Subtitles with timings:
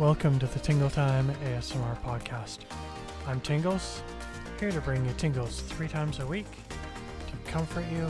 [0.00, 2.60] Welcome to the Tingle Time ASMR podcast.
[3.26, 4.02] I'm Tingles,
[4.58, 8.08] here to bring you tingles three times a week to comfort you,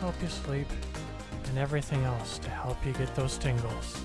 [0.00, 0.66] help you sleep,
[1.46, 4.04] and everything else to help you get those tingles.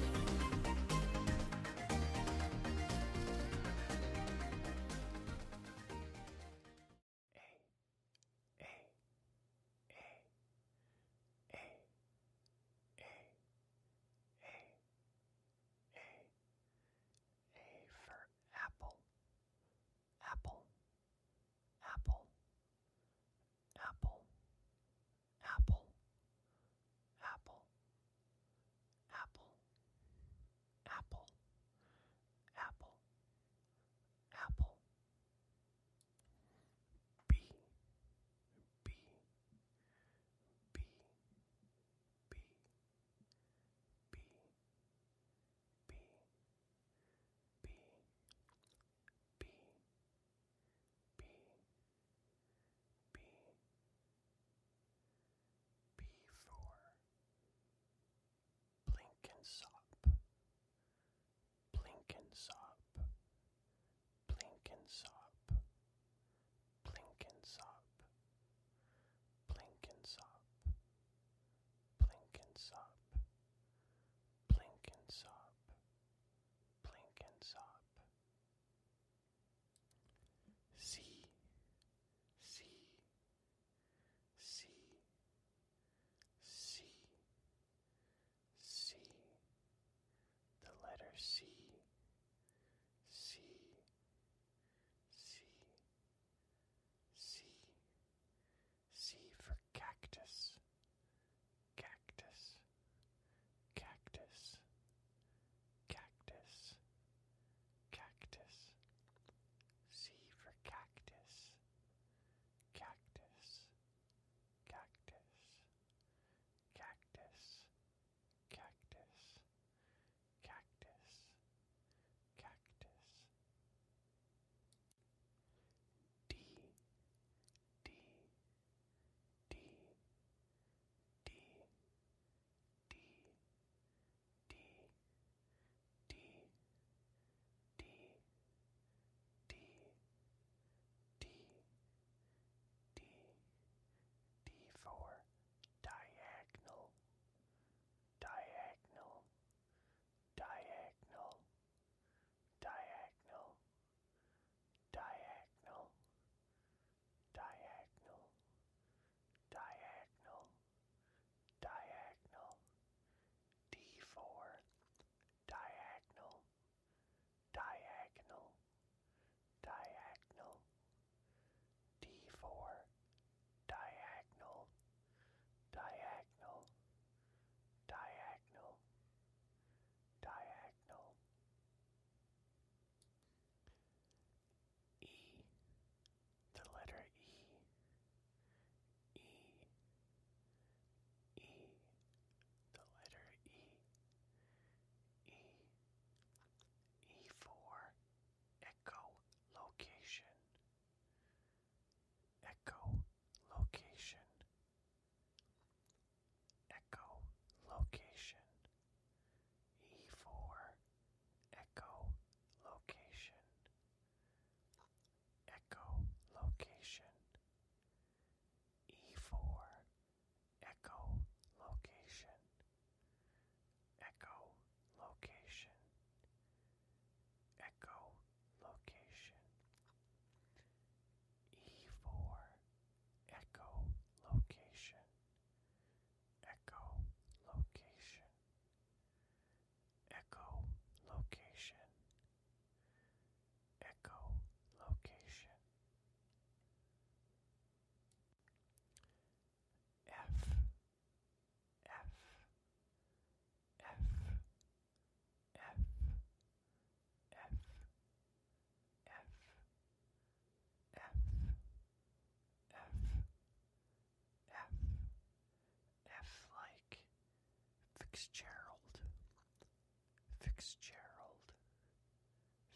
[270.59, 271.47] Fitzgerald,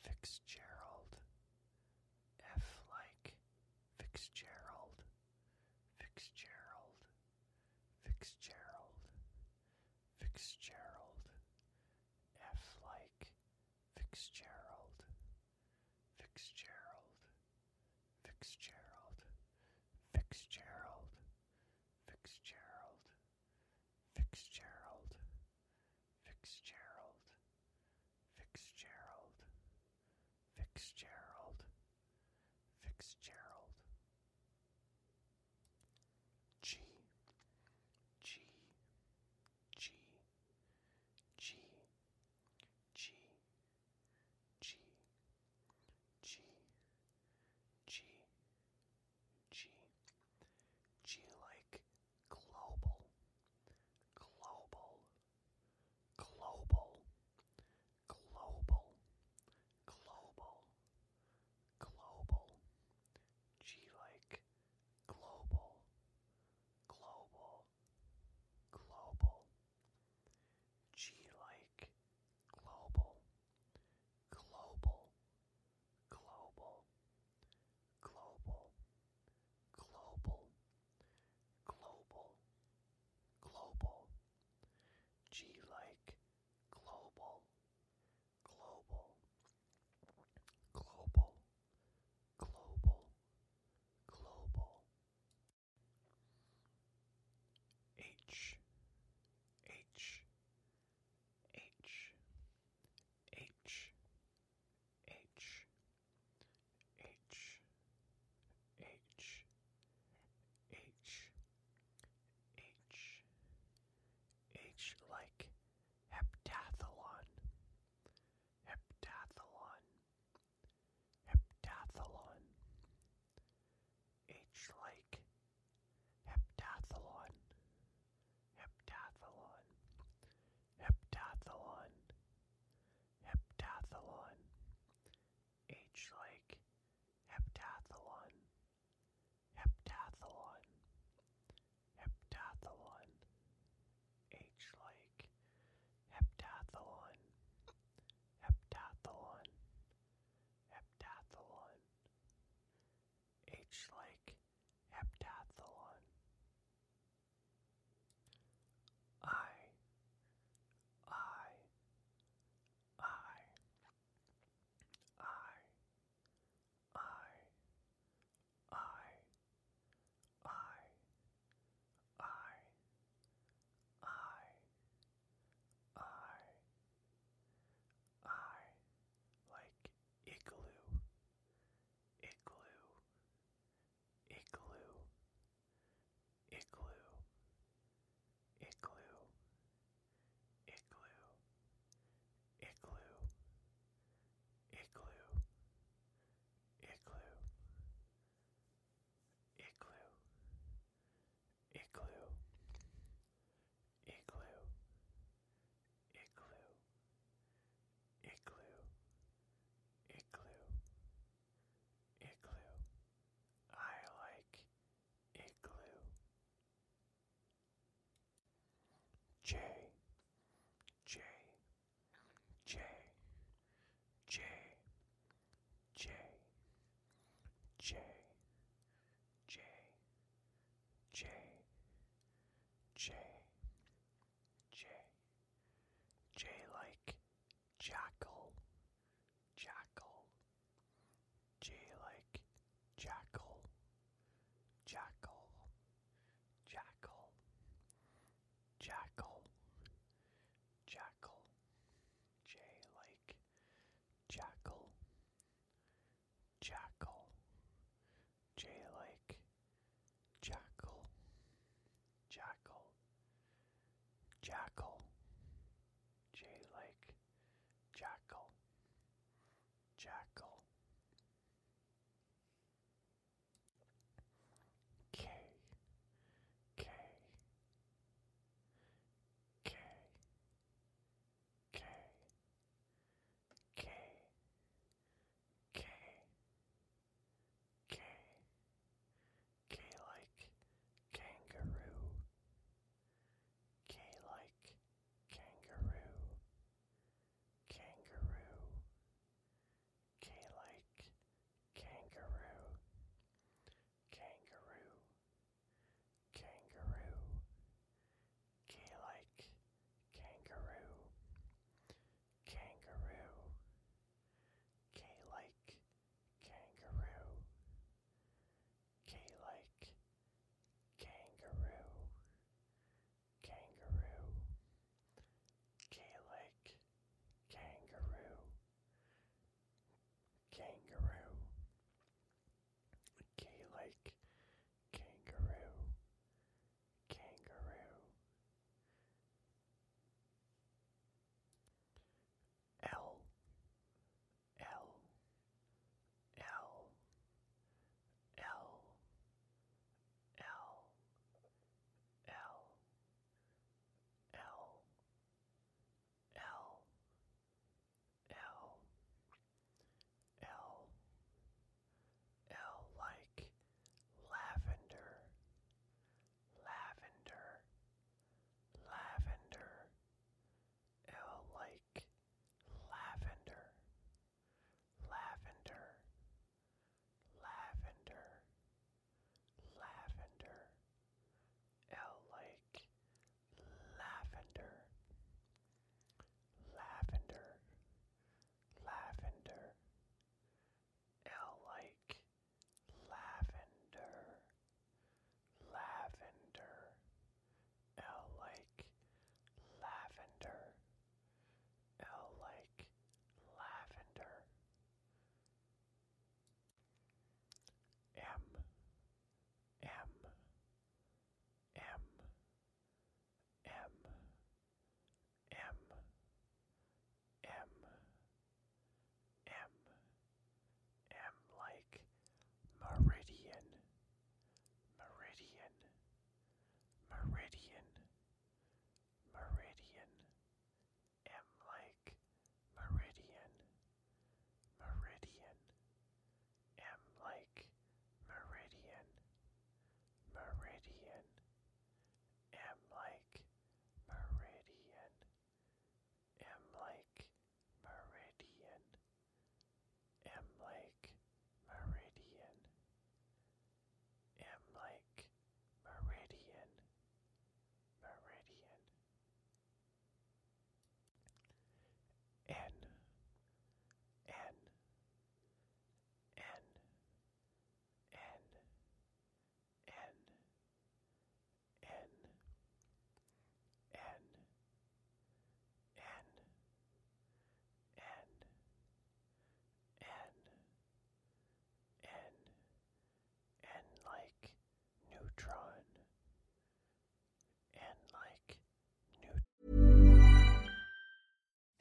[0.03, 1.11] Fitzgerald,
[2.55, 3.33] F like
[3.99, 5.03] Fitzgerald,
[5.99, 6.95] Fitzgerald,
[8.07, 8.95] Fitzgerald,
[10.21, 11.27] Fitzgerald,
[12.55, 13.27] F like
[13.99, 14.52] Fitzgerald.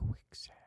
[0.00, 0.59] Quicksand.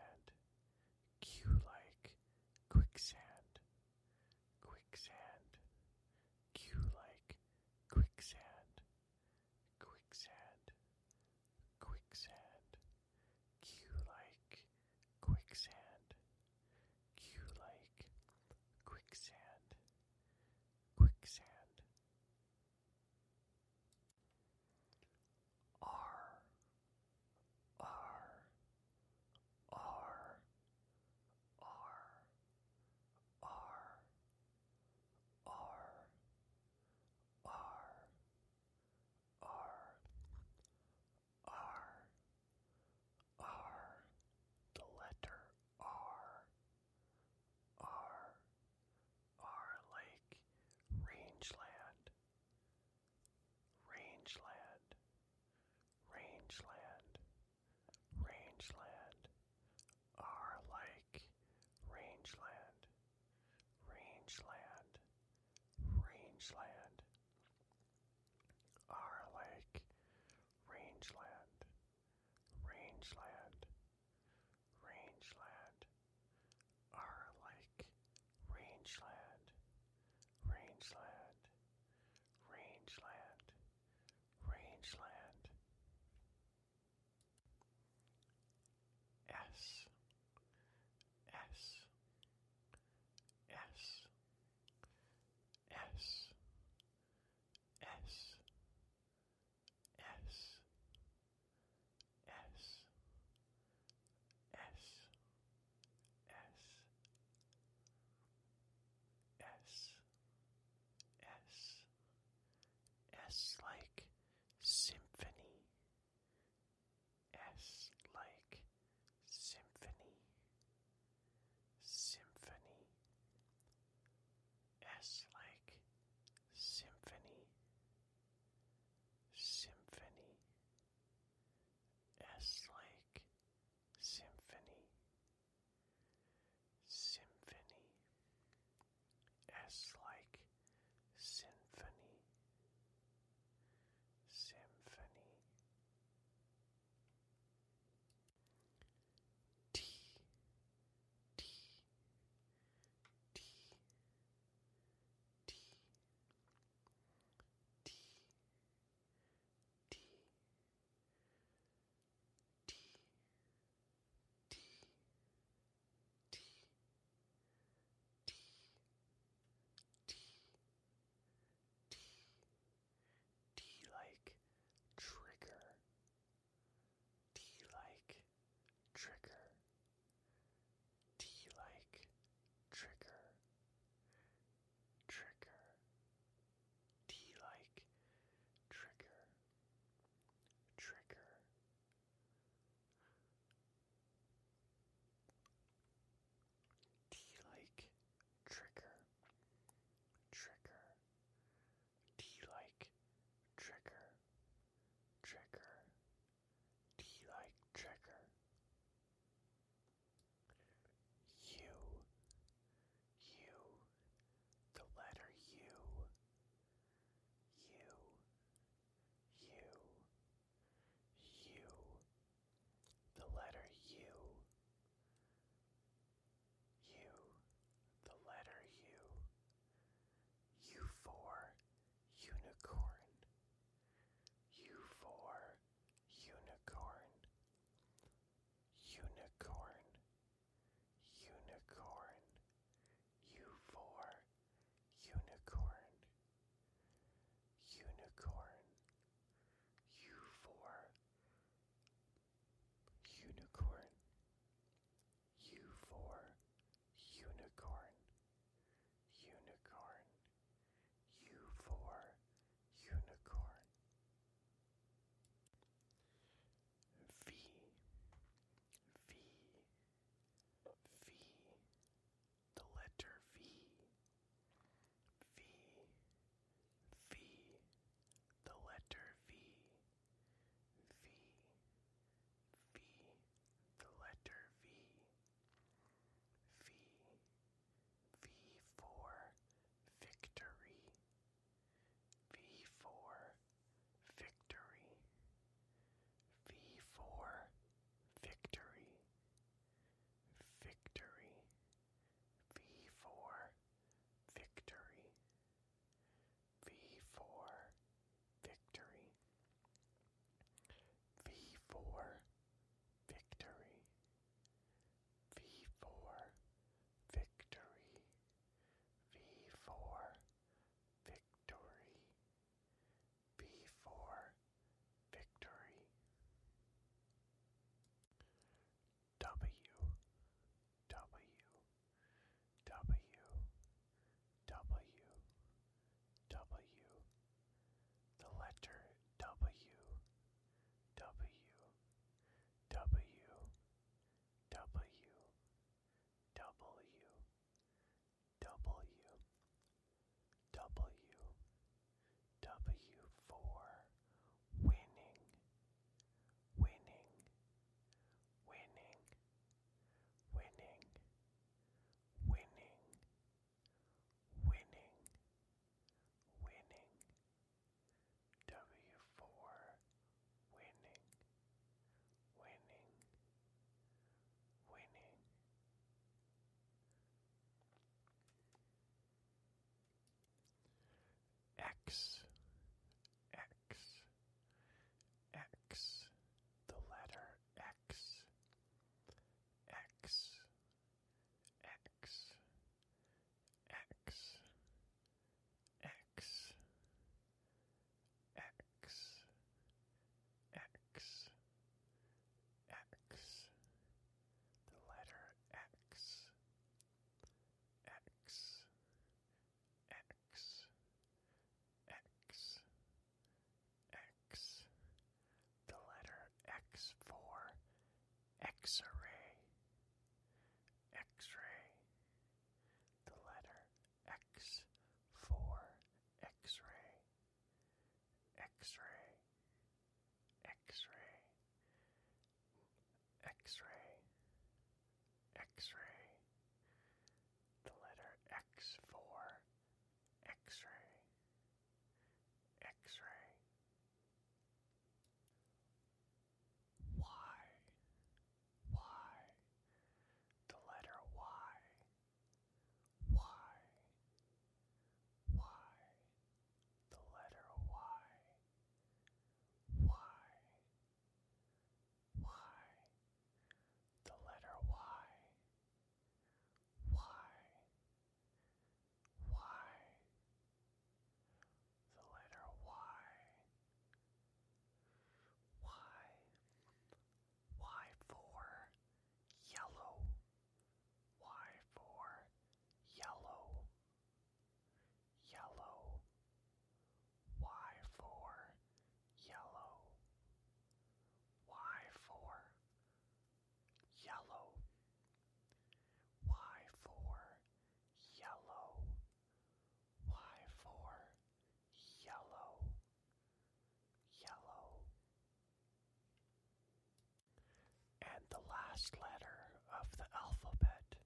[508.74, 509.38] Last letter
[509.80, 510.98] of the alphabet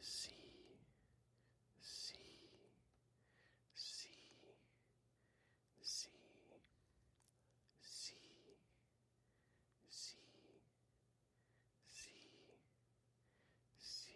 [0.00, 0.30] C,
[1.80, 2.16] C,
[3.74, 4.08] C,
[5.80, 6.08] C,
[7.80, 8.10] C,
[9.90, 10.16] C,
[11.88, 12.06] C,
[13.78, 14.10] C,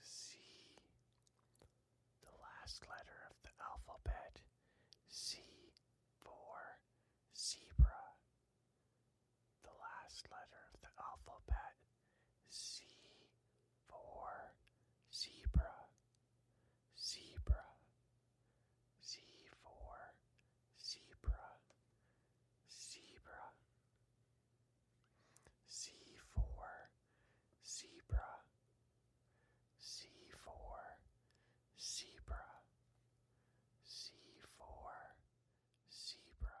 [0.00, 0.38] C.
[2.22, 4.40] The last letter of the alphabet
[5.10, 5.38] C
[6.24, 6.80] for
[7.36, 8.00] zebra.
[9.62, 11.74] The last letter of the alphabet
[12.56, 12.84] C
[13.88, 14.30] for
[15.10, 15.72] zebra.
[16.96, 17.64] Zebra.
[19.02, 19.18] Z
[19.60, 19.98] for
[20.78, 21.42] zebra.
[22.70, 23.42] Zebra.
[25.68, 25.90] Z
[26.32, 26.70] for
[27.64, 28.28] zebra.
[29.80, 30.06] Z
[30.44, 30.78] for
[31.76, 32.44] zebra.
[33.84, 34.12] Z
[34.56, 34.94] for
[35.90, 36.60] zebra.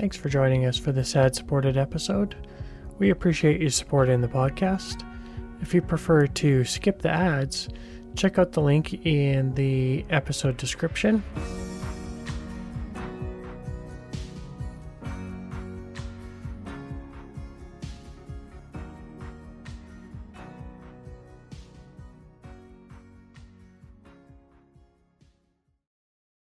[0.00, 2.34] Thanks for joining us for this ad supported episode.
[2.98, 5.06] We appreciate you supporting the podcast.
[5.60, 7.68] If you prefer to skip the ads,
[8.16, 11.22] check out the link in the episode description